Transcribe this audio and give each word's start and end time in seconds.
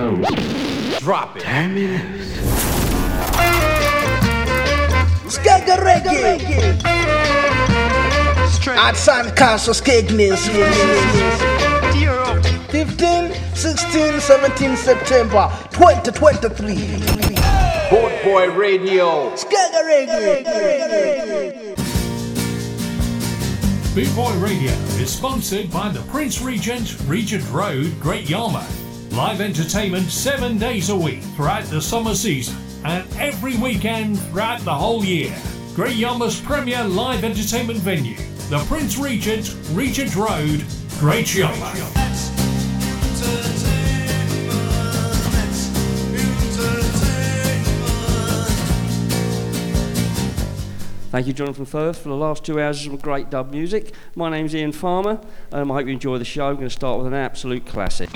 Drop 0.00 1.36
it. 1.36 1.42
Turn 1.42 1.74
me 1.74 1.88
loose. 1.88 2.32
Skeggae 5.28 5.76
reggae. 5.76 6.80
At 8.78 8.96
San 8.96 9.34
Castle 9.36 9.74
Skegness. 9.74 10.48
15, 12.70 13.34
16, 13.54 14.20
17 14.20 14.76
September 14.76 15.52
2023. 15.70 16.74
Boot 17.90 18.24
Boy 18.24 18.50
Radio. 18.52 19.34
Skeggae 19.36 19.82
reggae. 19.84 20.44
Boot 23.94 24.16
Boy 24.16 24.32
Radio 24.38 24.72
is 24.98 25.10
sponsored 25.12 25.70
by 25.70 25.90
the 25.90 26.00
Prince 26.10 26.40
Regent, 26.40 26.96
Regent 27.06 27.46
Road, 27.50 28.00
Great 28.00 28.30
Yarmouth. 28.30 28.79
Live 29.10 29.40
entertainment 29.40 30.08
seven 30.08 30.56
days 30.56 30.88
a 30.88 30.96
week 30.96 31.20
throughout 31.34 31.64
the 31.64 31.80
summer 31.80 32.14
season 32.14 32.56
and 32.84 33.04
every 33.16 33.56
weekend 33.56 34.20
throughout 34.20 34.60
the 34.60 34.72
whole 34.72 35.04
year. 35.04 35.36
Great 35.74 35.96
Yarmouth's 35.96 36.40
premier 36.40 36.84
live 36.84 37.24
entertainment 37.24 37.80
venue, 37.80 38.16
the 38.50 38.64
Prince 38.68 38.98
Regent, 38.98 39.56
Regent 39.72 40.14
Road, 40.14 40.64
Great 41.00 41.34
Yarmouth. 41.34 41.96
Thank 51.10 51.26
you, 51.26 51.32
Jonathan 51.32 51.64
Firth, 51.64 51.98
for 51.98 52.10
the 52.10 52.14
last 52.14 52.44
two 52.44 52.60
hours 52.60 52.86
of 52.86 53.02
great 53.02 53.28
dub 53.28 53.50
music. 53.50 53.92
My 54.14 54.30
name's 54.30 54.54
Ian 54.54 54.70
Farmer. 54.70 55.20
Um, 55.50 55.72
I 55.72 55.74
hope 55.74 55.86
you 55.88 55.92
enjoy 55.92 56.18
the 56.18 56.24
show. 56.24 56.46
I'm 56.46 56.54
going 56.54 56.68
to 56.68 56.70
start 56.70 56.98
with 56.98 57.08
an 57.08 57.14
absolute 57.14 57.66
classic. 57.66 58.10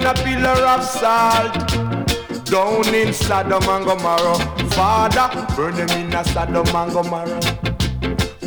Turn 0.00 0.06
a 0.06 0.14
pillar 0.14 0.66
of 0.66 0.84
salt. 0.84 1.54
Down 2.44 2.94
in 2.94 3.12
Sodom 3.12 3.62
and 3.62 3.84
Gomorrah, 3.84 4.38
Father, 4.70 5.28
burn 5.54 5.74
them 5.74 5.90
in 5.90 6.14
a 6.14 6.24
Sodom 6.24 6.66
and 6.66 6.92
Gomorrah. 6.92 7.40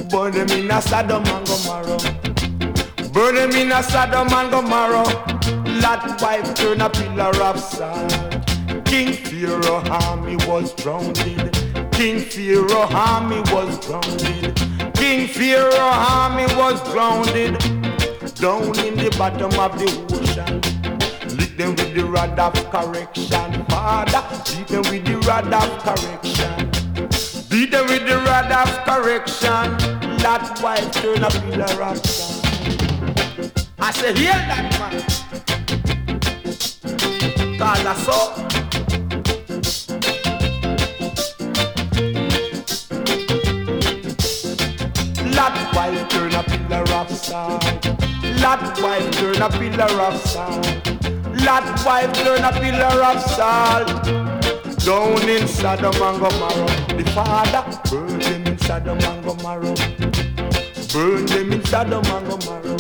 Burn 0.09 0.31
them 0.33 0.50
in 0.50 0.71
a 0.71 0.81
Sodom 0.81 1.23
and 1.25 1.47
Gomorrah. 1.47 3.09
Burn 3.11 3.35
them 3.35 3.51
in 3.51 3.71
a 3.71 3.83
Sodom 3.83 4.27
and 4.33 4.51
Gomorrah. 4.51 5.03
Lot 5.81 6.21
wife 6.21 6.53
turn 6.55 6.81
a 6.81 6.89
pillar 6.89 7.35
of 7.44 7.59
salt. 7.59 8.11
King 8.85 9.13
Pharaoh 9.13 9.83
army 9.89 10.35
was 10.47 10.73
drowned. 10.73 11.15
King 11.91 12.19
Pharaoh 12.19 12.88
army 12.91 13.39
was 13.51 13.79
drowned. 13.85 14.95
King 14.95 15.27
Pharaoh 15.27 15.71
army 15.79 16.45
was 16.55 16.81
drowned 16.91 17.27
down 18.35 18.77
in 18.85 18.95
the 18.97 19.15
bottom 19.17 19.57
of 19.59 19.79
the. 19.79 20.12
Lick 21.35 21.57
them 21.57 21.71
with 21.75 21.95
the 21.95 22.06
rod 22.06 22.38
of 22.38 22.53
correction, 22.69 23.65
Father. 23.65 24.24
Beat 24.56 24.68
them 24.68 24.83
with 24.83 25.03
the 25.06 25.15
rod 25.27 25.51
of 25.51 25.83
correction. 25.83 26.69
Beat 27.50 27.71
them 27.71 27.88
with 27.88 28.06
the 28.07 28.18
rod 28.18 28.51
of 28.51 28.69
correction. 28.85 29.77
That 30.19 30.59
wife 30.62 30.91
turn 30.91 31.24
a 31.24 31.30
pillar 31.30 31.83
of 31.83 31.97
sand. 32.06 33.51
I 33.80 33.91
say, 33.91 34.13
hear 34.13 34.33
that 34.33 34.71
man. 34.80 35.01
Cause 37.57 37.86
I 37.86 37.95
saw. 37.95 38.36
Lot 45.36 45.75
wife 45.75 46.09
turn 46.09 46.33
a 46.33 46.44
pillar 46.44 46.83
of 46.94 47.09
salt. 47.09 47.63
Lot 48.39 48.81
wife 48.81 49.12
turn 49.12 49.41
a 49.41 49.50
pillar 49.50 50.01
of 50.01 50.21
salt. 50.21 51.12
Lot 51.45 51.85
wife 51.85 52.13
turn 52.13 52.43
a 52.43 52.51
pillar 52.53 53.03
of 53.03 53.21
salt. 53.21 53.87
Down 54.85 55.29
in 55.29 55.45
Sodom 55.47 55.93
and 55.93 56.19
Gomorrah, 56.21 56.97
the 56.97 57.03
father 57.13 57.63
burn 57.89 58.19
them 58.19 58.47
in 58.47 58.57
Sodom 58.59 58.97
and 58.99 59.25
Gomorrah. 59.25 59.75
Burn 60.93 61.25
them 61.25 61.51
in 61.51 61.65
Sodom 61.65 62.05
and 62.05 62.27
Gomorrah. 62.29 62.77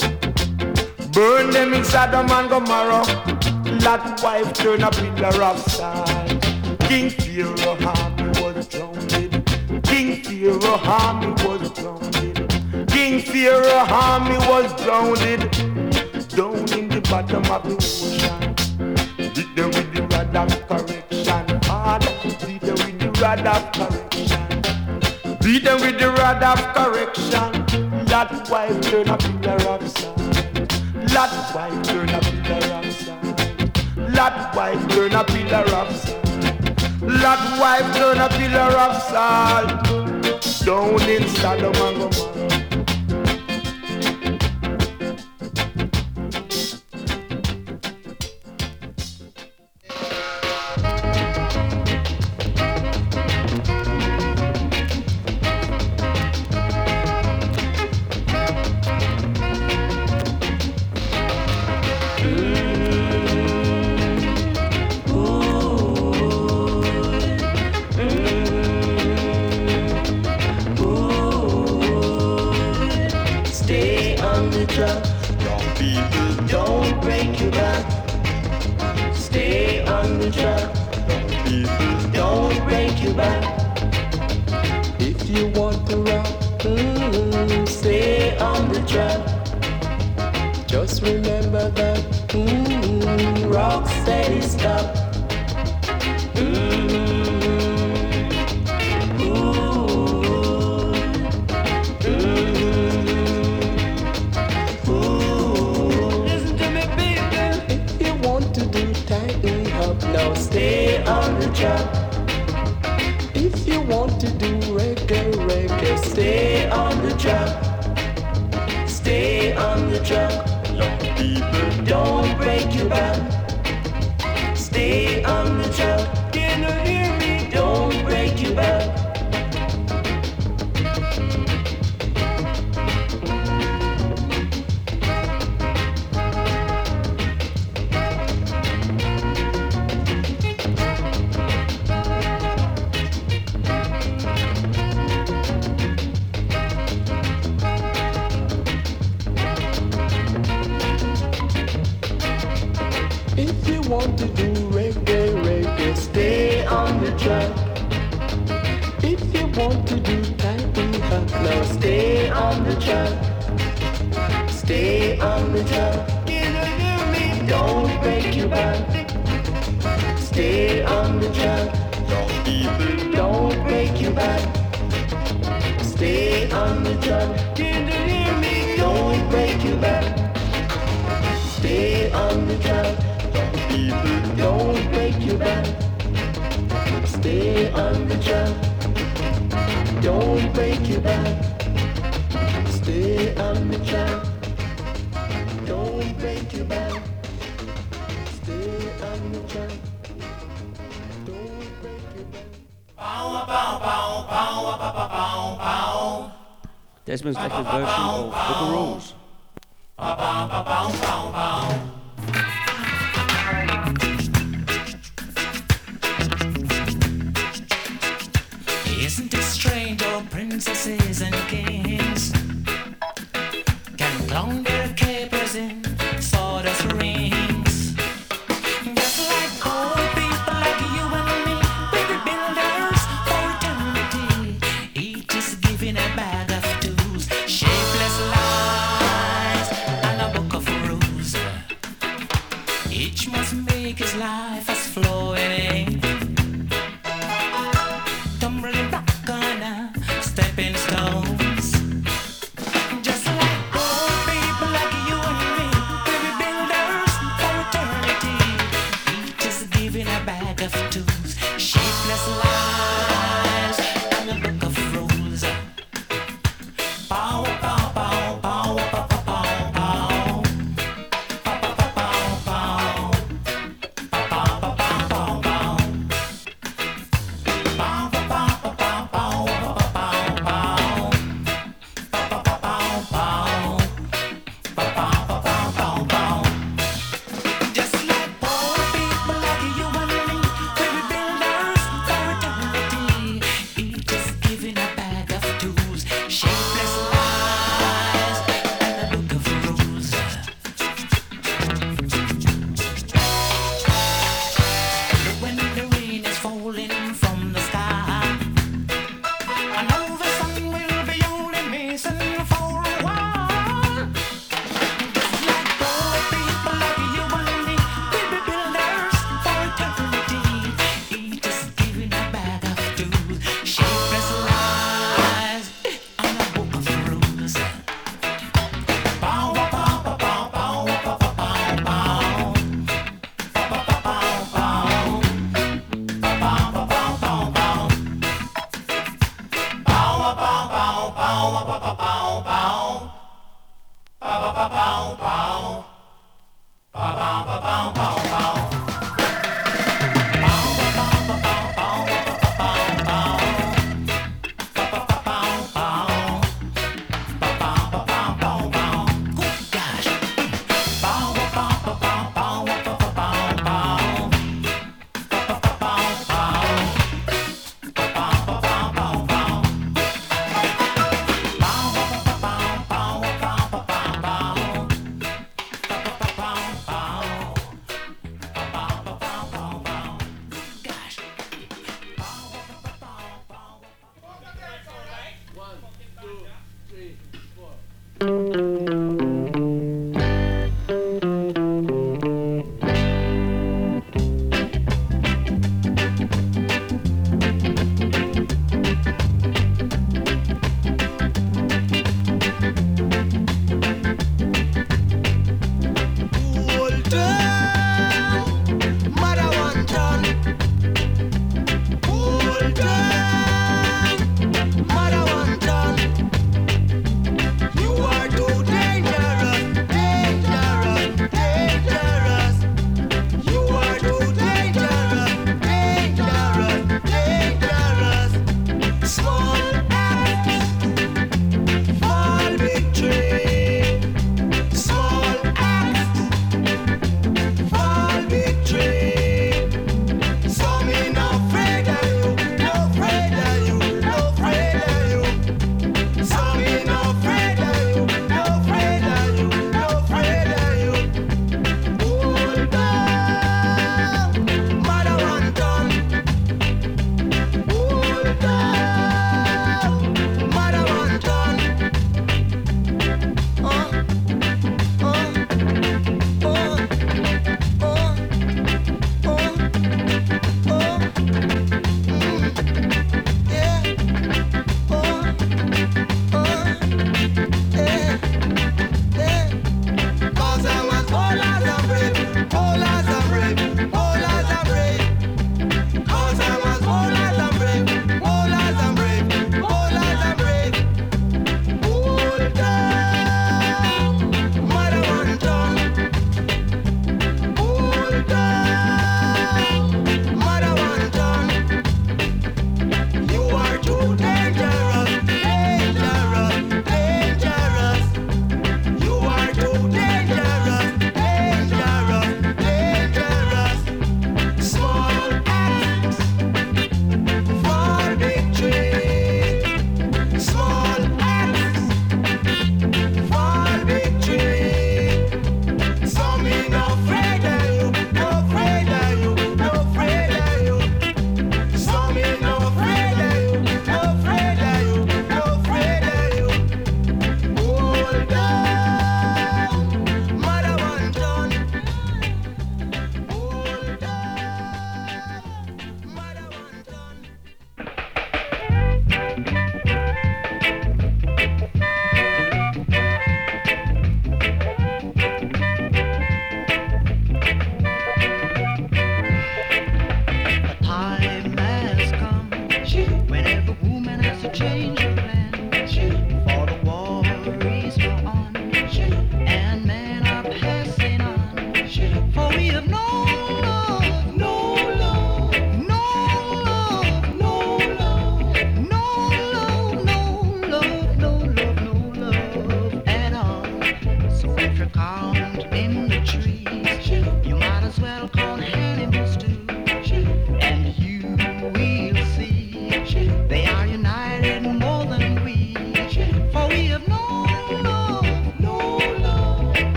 Burn 1.11 1.51
them 1.51 1.73
in 1.73 1.83
Sodom 1.83 2.29
and 2.29 2.49
Gomorrah. 2.49 3.05
Lot 3.81 4.23
wife 4.23 4.53
turn 4.53 4.83
a 4.83 4.91
pillar 4.91 5.43
of 5.43 5.59
salt. 5.59 6.29
King 6.87 7.09
Pharaoh 7.09 7.77
army 7.85 8.29
was 8.41 8.67
drowned. 8.67 9.83
King 9.83 10.23
Pharaoh 10.23 10.79
army 10.83 11.27
was 11.43 11.69
drowned. 11.71 12.87
King 12.87 13.19
Pharaoh 13.19 13.85
army 13.89 14.37
was 14.47 14.71
drowned 14.83 15.73
down 16.35 16.55
in 16.73 16.89
the 16.89 17.01
bottom 17.09 17.45
of 17.51 17.63
the 17.63 17.75
ocean. 17.75 18.12
Rod 23.23 23.47
of 23.47 23.71
correction. 23.71 24.61
Beat 25.39 25.63
them 25.63 25.79
with 25.79 25.97
the 25.97 26.09
rod 26.19 26.43
of 26.43 26.59
correction. 26.75 27.51
That 28.05 28.49
wife 28.49 28.81
turn 28.81 29.07
a 29.07 29.17
pillar 29.17 29.61
of 29.75 29.87
salt. 29.87 30.17
That 31.13 31.33
wife 31.55 31.83
turn 31.83 32.09
a 32.09 32.19
pillar 32.19 32.73
of 32.79 32.91
salt. 32.91 33.37
That 34.13 34.55
wife 34.55 34.87
turn 34.89 35.13
a 35.13 35.23
pillar 35.23 35.65
of 35.81 35.95
salt. 35.95 36.25
That 37.23 37.41
wife 37.61 37.95
turn 37.95 38.17
a 38.17 38.27
pillar 38.27 38.71
of 38.87 39.01
salt. 39.11 39.83
Down 40.65 41.09
in 41.09 41.27
Sodom 41.29 41.75
and 41.75 42.11
Gomorrah. 42.11 42.32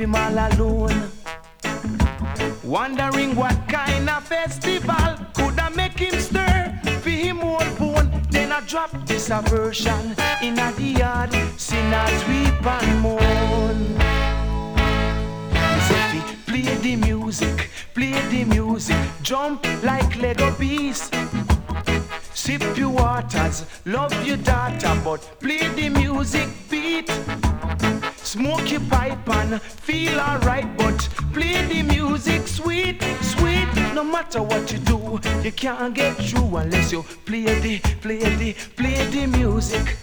Him 0.00 0.14
all 0.14 0.38
alone. 0.38 1.10
Wondering 2.64 3.36
what 3.36 3.56
kind 3.68 4.08
of 4.08 4.24
festival 4.24 5.16
could 5.34 5.58
I 5.58 5.68
make 5.70 5.98
him 5.98 6.18
stir 6.18 6.80
for 7.02 7.10
him 7.10 7.40
old 7.40 7.78
bone. 7.78 8.22
Then 8.30 8.50
I 8.52 8.60
drop 8.60 8.90
this 9.06 9.30
aversion 9.30 10.16
in 10.42 10.54
the 10.54 10.94
yard, 10.98 11.32
and 29.32 29.60
feel 29.62 30.18
alright, 30.18 30.66
but 30.76 30.98
play 31.32 31.64
the 31.66 31.82
music 31.82 32.46
sweet, 32.46 33.02
sweet. 33.20 33.68
No 33.94 34.04
matter 34.04 34.42
what 34.42 34.72
you 34.72 34.78
do, 34.78 35.20
you 35.42 35.52
can't 35.52 35.94
get 35.94 36.16
through 36.16 36.56
unless 36.56 36.92
you 36.92 37.02
play 37.24 37.44
the, 37.60 37.78
play 38.00 38.18
the, 38.36 38.54
play 38.76 39.06
the 39.06 39.26
music. 39.26 39.96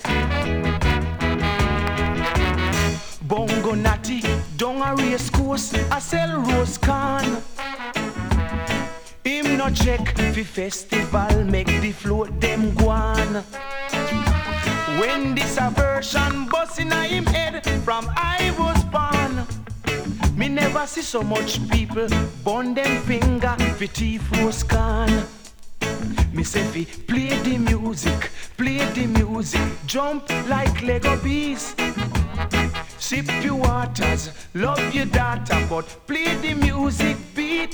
Bongo 3.21 3.75
natty, 3.75 4.21
down 4.55 4.81
a 4.81 4.95
race 4.95 5.29
course, 5.29 5.73
I 5.91 5.99
sell 5.99 6.39
rose 6.41 6.77
can. 6.77 7.41
Him 9.23 9.57
no 9.57 9.69
check 9.69 10.17
fi 10.17 10.43
festival, 10.43 11.43
make 11.43 11.67
the 11.81 11.91
float 11.91 12.39
them 12.39 12.71
guan. 12.71 13.43
When 14.99 15.35
this 15.35 15.57
aversion 15.57 16.47
bust 16.47 16.79
in 16.79 16.91
him 16.91 17.25
head 17.25 17.63
from 17.83 18.09
I 18.15 18.55
was 18.57 18.76
Me 20.37 20.47
never 20.49 20.85
see 20.85 21.01
so 21.01 21.23
much 21.23 21.59
people 21.69 22.07
burn 22.43 22.73
them 22.73 23.01
finger 23.03 23.55
fi 23.77 23.87
thief 23.87 24.31
rose 24.33 24.63
can. 24.63 25.09
Me 26.31 26.43
say 26.43 26.63
fi 26.73 26.85
play 27.07 27.29
the 27.43 27.57
music, 27.57 28.29
play 28.55 28.77
the 28.93 29.07
music, 29.07 29.67
jump 29.87 30.29
like 30.47 30.81
Lego 30.83 31.17
bees. 31.23 31.75
Sip 32.99 33.27
your 33.43 33.55
waters, 33.55 34.29
love 34.53 34.93
your 34.93 35.05
daughter, 35.05 35.59
but 35.69 35.85
play 36.07 36.35
the 36.35 36.53
music 36.53 37.17
beat. 37.35 37.73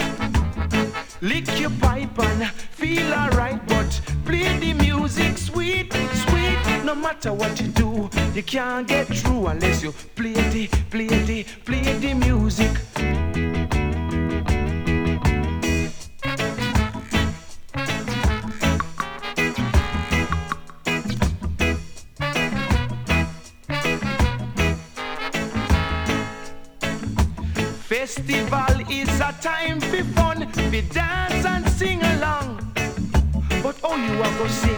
Lick 1.22 1.60
your 1.60 1.72
pipe 1.82 2.18
and 2.20 2.50
feel 2.52 3.14
alright, 3.14 3.66
but 3.68 4.02
play 4.26 4.58
the 4.60 4.74
music 4.74 5.38
sweet, 5.38 5.92
sweet. 5.94 6.73
No 6.84 6.94
matter 6.96 7.32
what 7.32 7.62
you 7.62 7.68
do, 7.68 8.10
you 8.36 8.44
can't 8.44 8.86
get 8.86 9.08
through 9.08 9.48
unless 9.48 9.82
you 9.82 9.94
play 10.16 10.34
the, 10.34 10.68
play 10.90 11.08
the, 11.08 11.46
play 11.64 11.82
the 11.82 12.14
music. 12.14 12.72
Festival 27.88 28.92
is 28.92 29.20
a 29.22 29.34
time 29.42 29.80
for 29.80 30.04
fun, 30.16 30.52
for 30.52 30.82
dance 30.94 31.46
and 31.46 31.70
sing 31.70 32.04
along. 32.04 32.53
But 33.82 33.92
oh, 33.92 33.96
you 33.96 34.22
are 34.22 34.38
go 34.38 34.48
sing, 34.48 34.78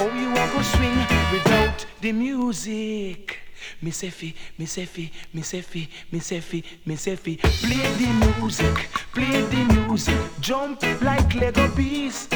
oh, 0.00 0.12
you 0.14 0.28
are 0.28 0.52
go 0.52 0.60
swing 0.62 0.98
without 1.32 1.86
the 2.00 2.12
music. 2.12 3.38
Fi, 3.80 3.80
me 3.82 3.90
say 3.90 4.10
fi, 4.10 4.34
me 4.58 4.66
say 4.66 6.40
fi, 6.40 6.62
me 6.84 6.96
say 6.96 7.16
fi. 7.16 7.36
Play 7.36 7.92
the 7.94 8.38
music, 8.38 8.88
play 9.14 9.40
the 9.40 9.64
music, 9.88 10.18
jump 10.40 10.82
like 11.02 11.34
Lego 11.34 11.68
bees. 11.74 12.28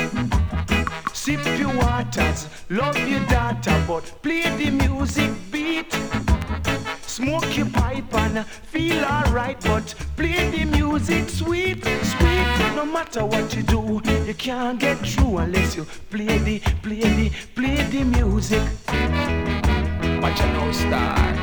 Sip 1.13 1.45
your 1.59 1.77
waters, 1.77 2.49
love 2.71 2.97
your 3.07 3.25
daughter, 3.27 3.85
but 3.87 4.23
play 4.23 4.43
the 4.57 4.71
music 4.71 5.31
beat. 5.51 5.93
Smoke 7.11 7.57
your 7.57 7.67
pipe 7.67 8.15
and 8.15 8.47
feel 8.47 9.05
alright, 9.05 9.61
but 9.63 9.95
play 10.17 10.49
the 10.51 10.65
music 10.65 11.29
sweet, 11.29 11.85
sweet. 11.85 12.75
No 12.77 12.87
matter 12.87 13.27
what 13.27 13.53
you 13.53 13.65
do, 13.65 14.01
you 14.25 14.35
can't 14.35 14.79
get 14.79 14.97
through 14.99 15.39
unless 15.39 15.75
you 15.75 15.85
play 16.09 16.39
the, 16.39 16.61
play 16.83 17.01
the, 17.01 17.31
play 17.57 17.83
the 17.91 18.05
music. 18.05 18.63
Watch 20.23 20.41
out 20.41 20.55
now, 20.55 20.71
star. 20.71 21.35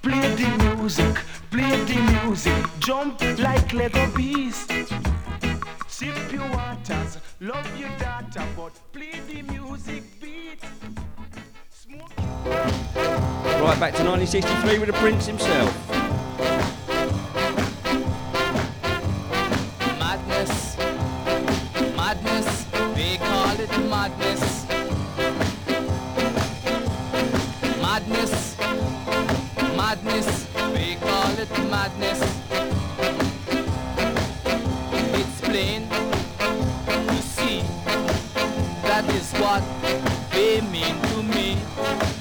Play 0.00 0.34
the 0.36 0.74
music, 0.74 1.16
play 1.50 1.84
the 1.84 2.24
music, 2.24 2.64
jump 2.78 3.20
like 3.38 3.74
Lego 3.74 4.10
bees. 4.16 4.66
Sip 5.86 6.32
your 6.32 6.48
waters, 6.48 7.18
love 7.40 7.78
your 7.78 7.90
daughter, 7.98 8.46
but 8.56 8.72
play 8.94 9.20
the 9.28 9.42
music 9.42 10.13
Right 12.44 13.80
back 13.80 13.94
to 13.94 14.04
1963 14.04 14.78
with 14.78 14.88
the 14.88 14.92
Prince 14.94 15.26
himself. 15.26 15.72
Madness, 19.98 20.76
madness, 21.96 22.64
they 22.94 23.16
call 23.16 23.58
it 23.58 23.70
madness. 23.88 24.66
Madness, 27.80 28.56
madness, 29.74 30.44
they 30.74 30.96
call 30.96 31.38
it 31.38 31.50
madness. 31.70 32.20
It's 35.14 35.40
plain 35.40 35.88
to 35.88 37.22
see 37.22 37.62
that 38.82 39.04
is 39.14 39.32
what 39.40 39.62
they 40.30 40.60
mean 40.60 41.00
to 41.08 41.22
me. 41.22 42.13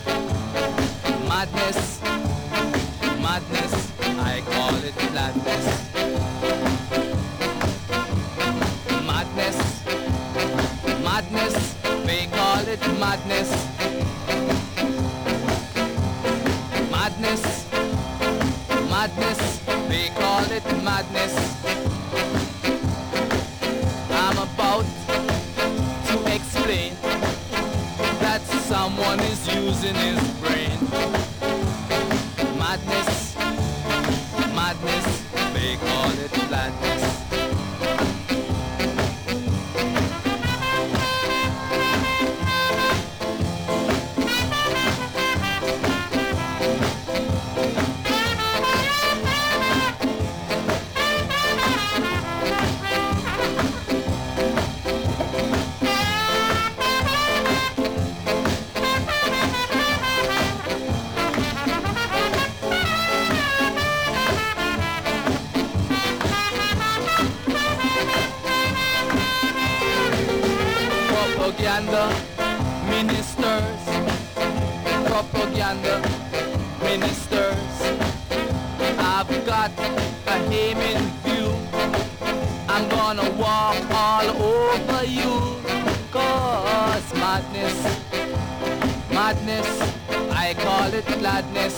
started 90.93 91.19
gladness. 91.19 91.75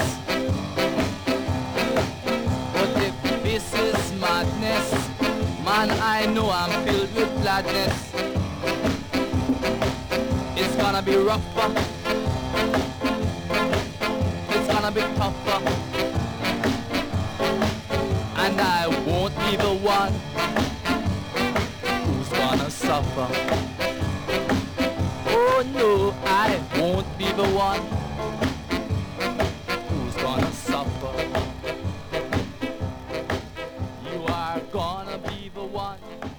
But 2.73 2.89
if 3.01 3.43
this 3.43 3.73
is 3.73 4.13
madness, 4.19 4.91
man, 5.63 5.89
I 6.01 6.25
know 6.25 6.49
I'm 6.49 6.85
filled 6.85 7.15
with 7.15 7.41
gladness. 7.41 7.93
It's 10.57 10.75
gonna 10.75 11.01
be 11.01 11.15
rougher. 11.15 11.71
It's 14.49 14.67
gonna 14.67 14.91
be 14.91 15.01
tougher. 15.15 15.61
And 18.35 18.59
I 18.59 18.87
won't 19.07 19.35
be 19.45 19.55
the 19.55 19.75
one 19.81 20.13
who's 22.05 22.29
gonna 22.29 22.69
suffer. 22.69 23.27
Oh 25.27 25.63
no, 25.73 26.13
I 26.25 26.59
won't 26.77 27.17
be 27.17 27.31
the 27.31 27.47
one 27.55 27.94
on. 36.03 36.34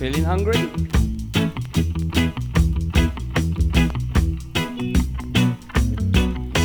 Feeling 0.00 0.24
hungry? 0.24 0.54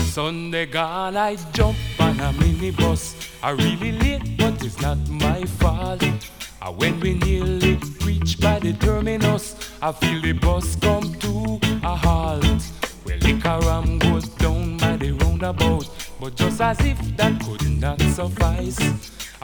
Sunday 0.05 0.65
gone, 0.67 1.17
I 1.17 1.35
jump 1.51 1.75
on 1.99 2.17
a 2.21 2.31
minibus. 2.31 3.13
I 3.43 3.49
really 3.49 3.91
late, 3.91 4.37
but 4.37 4.63
it's 4.63 4.79
not 4.79 4.97
my 5.09 5.43
fault. 5.43 6.01
Uh, 6.61 6.71
When 6.71 6.97
we 7.01 7.15
nearly 7.15 7.77
reach 8.05 8.39
by 8.39 8.59
the 8.59 8.71
terminus, 8.71 9.57
I 9.81 9.91
feel 9.91 10.21
the 10.21 10.31
bus 10.31 10.77
come 10.77 11.13
to 11.15 11.59
a 11.83 11.93
halt. 11.93 12.45
Well, 13.05 13.17
liquor 13.17 13.59
ram 13.63 13.99
goes 13.99 14.29
down 14.29 14.77
by 14.77 14.95
the 14.95 15.11
roundabout, 15.11 15.89
but 16.21 16.35
just 16.35 16.61
as 16.61 16.79
if 16.85 16.97
that 17.17 17.43
could 17.43 17.81
not 17.81 17.99
suffice. 18.01 18.79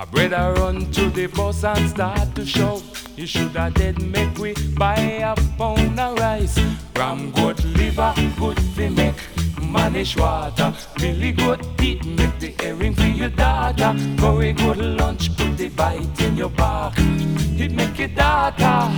A 0.01 0.05
brother 0.07 0.55
run 0.57 0.91
to 0.93 1.11
the 1.11 1.27
bus 1.27 1.63
and 1.63 1.87
start 1.87 2.33
to 2.33 2.43
shout. 2.43 2.81
You 3.15 3.27
should 3.27 3.51
have 3.51 3.75
dead 3.75 4.01
make 4.01 4.35
we 4.39 4.55
buy 4.75 4.95
a 4.95 5.35
pound 5.59 5.99
of 5.99 6.17
rice. 6.17 6.59
Ram 6.95 7.29
good 7.29 7.63
liver, 7.77 8.11
good 8.39 8.59
fi 8.73 8.89
make 8.89 9.13
mannish 9.61 10.17
water. 10.17 10.73
Billy 10.97 11.31
good 11.33 11.61
teeth 11.77 12.03
make 12.03 12.39
the 12.39 12.55
earring 12.65 12.95
for 12.95 13.03
your 13.03 13.29
daughter. 13.29 13.93
Curry 14.17 14.53
good 14.53 14.77
lunch, 14.77 15.37
put 15.37 15.55
the 15.55 15.69
bite 15.69 16.19
in 16.19 16.35
your 16.35 16.49
back. 16.49 16.95
It 16.97 17.71
make 17.71 17.99
your 17.99 18.07
daughter. 18.07 18.89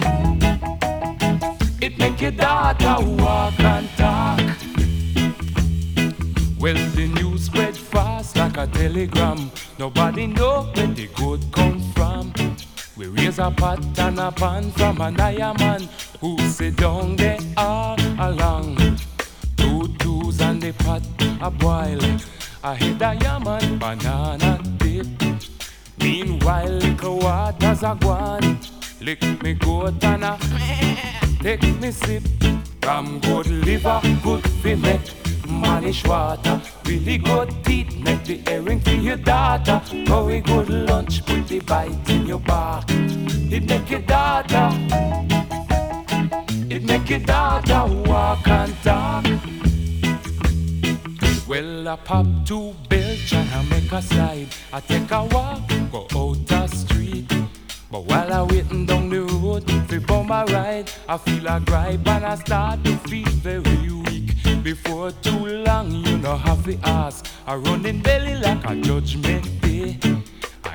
It 1.82 1.98
make 1.98 2.22
your 2.22 2.32
daughter 2.32 2.96
walk 3.18 3.60
and 3.60 3.90
talk. 3.98 4.63
Well, 6.64 6.76
the 6.96 7.08
news 7.08 7.48
spread 7.48 7.76
fast 7.76 8.38
like 8.38 8.56
a 8.56 8.66
telegram. 8.66 9.52
Nobody 9.78 10.28
know 10.28 10.72
where 10.74 10.88
the 10.88 11.08
good 11.08 11.44
come 11.52 11.82
from. 11.92 12.32
We 12.96 13.08
raise 13.08 13.38
a 13.38 13.52
pot 13.52 13.84
and 14.00 14.18
a 14.18 14.32
pan 14.32 14.72
from 14.72 15.02
an 15.02 15.16
man 15.16 15.90
who 16.22 16.40
sit 16.48 16.78
down 16.78 17.18
there 17.18 17.38
all 17.58 18.00
along. 18.18 18.98
Two 19.58 19.94
twos 20.00 20.40
and 20.40 20.62
the 20.62 20.72
pot 20.72 21.04
a 21.42 21.52
boil. 21.52 22.00
I 22.64 22.76
hit 22.76 23.02
a 23.02 23.14
yaman 23.22 23.78
banana 23.78 24.62
dip. 24.78 25.06
Meanwhile, 26.00 26.70
little 26.70 27.20
waters 27.20 27.84
a 27.84 27.98
gone. 28.00 28.58
Lick 29.02 29.22
me 29.44 29.54
goat 29.56 30.02
and 30.02 30.24
a 30.24 30.40
take 31.44 31.82
me 31.82 31.92
sip. 31.92 32.24
From 32.82 33.20
good 33.20 33.48
liver, 33.48 34.00
good 34.24 34.48
fi 34.62 34.76
make 34.76 35.23
mannish 35.62 36.04
water. 36.06 36.62
Really 36.86 37.18
good 37.18 37.50
teeth, 37.64 37.98
make 38.00 38.24
the 38.24 38.42
earring 38.52 38.80
for 38.82 38.92
your 38.92 39.18
daughter. 39.18 39.82
Curry 40.08 40.42
good 40.42 40.70
lunch, 40.70 41.26
put 41.26 41.48
the 41.48 41.60
bite 41.60 42.10
in 42.10 42.26
your 42.26 42.40
back. 42.40 42.84
It 42.90 43.64
make 43.70 43.90
your 43.90 44.02
daughter, 44.02 44.70
it 46.70 46.84
make 46.84 47.10
your 47.10 47.20
daughter 47.20 47.86
walk 48.10 48.48
and 48.48 48.76
talk. 48.84 49.26
Well, 51.48 51.88
I 51.88 51.96
pop 51.98 52.26
two 52.46 52.74
and 52.92 53.50
I 53.54 53.64
make 53.70 53.92
a 53.92 54.02
slide. 54.02 54.48
I 54.72 54.80
take 54.80 55.12
a 55.12 55.24
walk, 55.26 55.62
go 55.92 56.08
out 56.16 56.48
the 56.48 56.68
street. 56.68 57.32
But 57.92 58.06
while 58.06 58.34
I 58.34 58.42
waiting 58.42 58.86
down 58.86 59.10
the 59.10 59.22
road 59.22 59.70
for 60.08 60.24
my 60.24 60.44
ride, 60.46 60.90
I 61.08 61.18
feel 61.18 61.48
a 61.48 61.60
gripe 61.60 62.08
and 62.08 62.26
I 62.26 62.36
start 62.36 62.84
to 62.86 62.98
feel 62.98 63.30
very. 63.44 64.03
Before 64.64 65.12
too 65.12 65.46
long, 65.66 65.92
you 65.92 66.18
know 66.20 66.38
have 66.38 66.64
to 66.64 66.78
ask. 66.84 67.26
I 67.46 67.56
run 67.56 67.86
in 67.86 68.02
belly 68.02 68.36
like 68.36 68.64
a 68.64 68.76
judgment 68.78 69.62
day. 69.62 70.00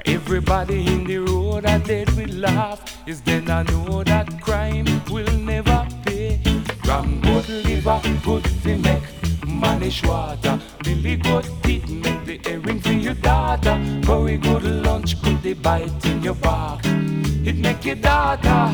Everybody 0.05 0.87
in 0.87 1.05
the 1.05 1.19
road 1.19 1.65
I 1.65 1.79
dead 1.79 2.11
with 2.15 2.35
laugh. 2.35 2.81
Is 3.09 3.23
then 3.23 3.51
I 3.51 3.63
know 3.63 4.05
that 4.05 4.43
crime 4.43 4.85
will 5.11 5.33
never 5.39 5.89
pay. 6.05 6.39
Ram 6.87 7.21
good 7.23 7.49
liver, 7.49 7.99
good 8.23 8.45
to 8.45 8.77
make 8.77 9.03
mannish 9.47 10.05
water. 10.05 10.61
Billy 10.85 11.17
good 11.17 11.47
teeth, 11.63 11.89
make 11.89 12.27
the 12.27 12.41
earring 12.47 12.81
for 12.81 12.93
your 12.93 13.15
daughter. 13.15 13.81
Curry 14.05 14.37
good 14.37 14.65
lunch, 14.65 15.21
put 15.23 15.43
the 15.43 15.55
bite 15.55 16.05
in 16.05 16.23
your 16.23 16.35
back. 16.35 16.85
It 16.85 17.57
make 17.57 17.87
your 17.87 17.97
daughter, 17.97 18.71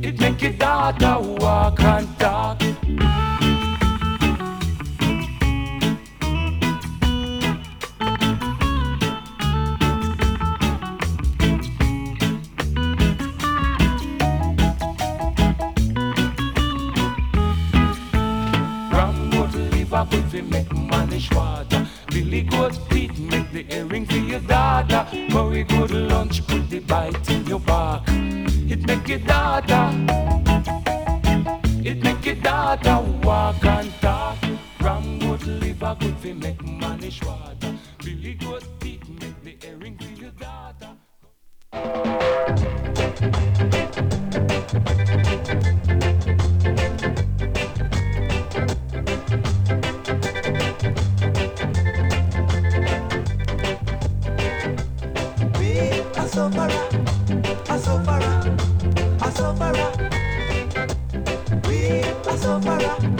it 0.00 0.20
make 0.20 0.40
your 0.42 0.52
daughter 0.52 1.18
walk 1.40 1.80
and 1.80 2.18
talk. 2.20 2.65
Liver, 20.36 20.50
make 20.50 20.72
money 20.74 21.26
water. 21.32 21.86
Billy 22.08 22.42
good 22.42 22.78
teeth, 22.90 23.18
make 23.18 23.50
the 23.52 23.64
earring 23.74 24.04
for 24.04 24.16
your 24.18 24.40
daughter. 24.40 25.06
Curry 25.30 25.64
good 25.64 25.90
lunch, 25.90 26.46
put 26.46 26.68
the 26.68 26.80
bite 26.80 27.30
in 27.30 27.46
your 27.46 27.60
back. 27.60 28.02
It 28.68 28.86
make 28.86 29.08
your 29.08 29.20
daughter, 29.20 29.90
it 31.82 32.02
make 32.02 32.26
your 32.26 32.34
daughter 32.34 33.00
walk 33.22 33.64
and 33.64 33.90
talk. 34.02 34.36
Ram 34.80 35.18
good 35.20 35.46
liver, 35.46 35.96
good 36.00 36.16
fi 36.18 36.32
make 36.34 36.62
mannish 36.62 37.22
water. 37.22 37.74
Billy 38.04 38.34
good 38.34 38.64
teeth, 38.80 39.08
make 39.08 39.42
the 39.42 39.56
earring 39.66 39.96
for 39.96 40.12
your 40.20 40.32
daughter. 40.32 40.96
Asofara, 56.36 56.68
Asofara, 59.24 59.80
we 61.66 62.00
a 62.00 62.14
Asofara. 62.30 63.15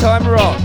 Time 0.00 0.26
rock. 0.26 0.59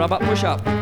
rub 0.00 0.12
up, 0.12 0.22
push 0.22 0.44
up. 0.44 0.79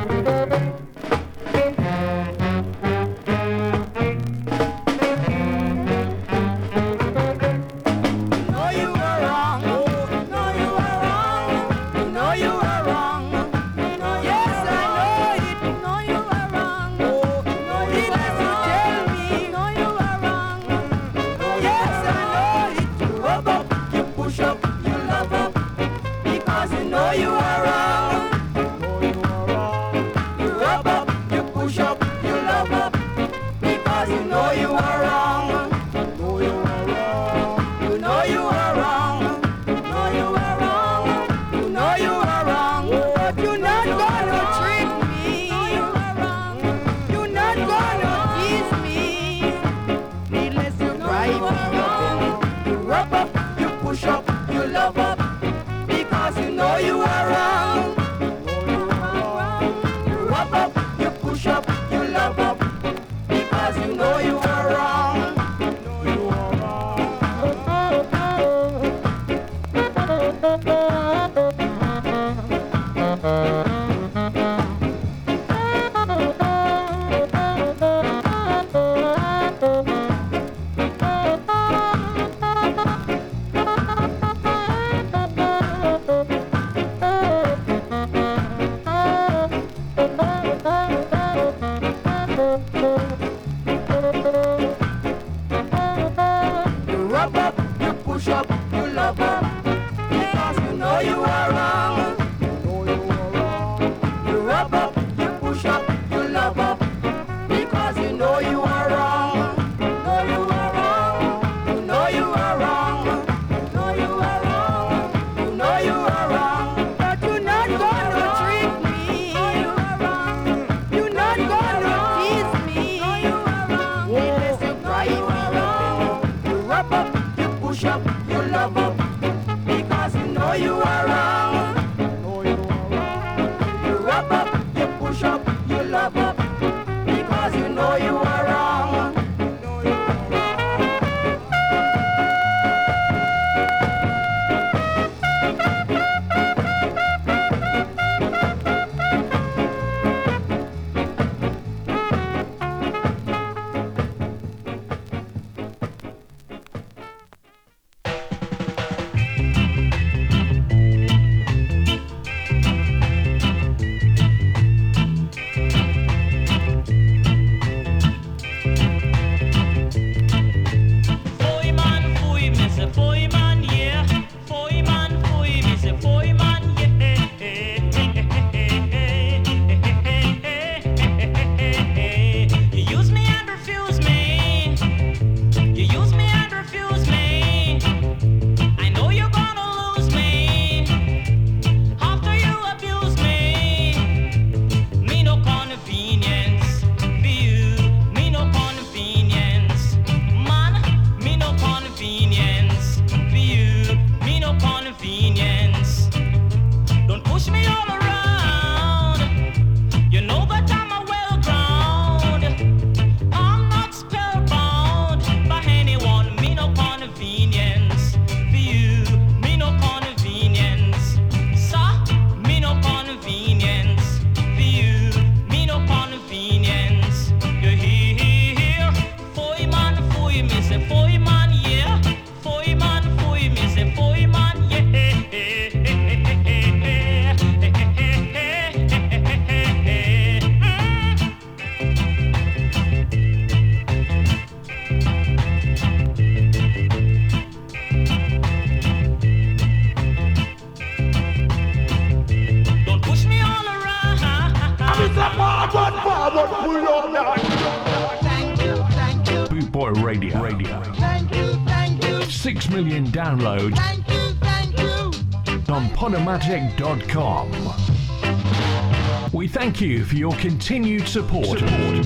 Thank 269.79 269.93
you 269.93 270.05
for 270.05 270.16
your 270.16 270.35
continued 270.39 271.07
support. 271.07 271.61
Good 271.61 272.05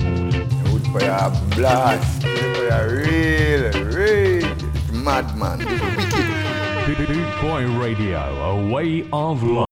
for 0.91 1.01
your 1.01 1.31
blast. 1.55 2.21
Good 2.21 2.55
for 2.55 2.65
your 2.65 3.01
real, 3.01 3.71
real 3.85 4.55
madman. 4.93 5.57
Boot 6.85 7.41
Boy 7.41 7.65
Radio, 7.79 8.19
a 8.19 8.69
way 8.71 9.09
of 9.11 9.41
life. 9.41 9.65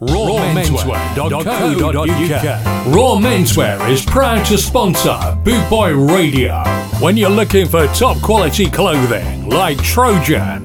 RawMenswear.co.uk 0.00 2.94
Raw 2.94 3.16
Menswear 3.20 3.90
is 3.90 4.02
proud 4.06 4.46
to 4.46 4.56
sponsor 4.56 5.36
Boot 5.44 5.68
Boy 5.68 5.92
Radio. 5.92 6.62
When 7.00 7.18
you're 7.18 7.28
looking 7.28 7.68
for 7.68 7.86
top 7.88 8.18
quality 8.22 8.70
clothing 8.70 9.50
like 9.50 9.76
Trojan, 9.82 10.64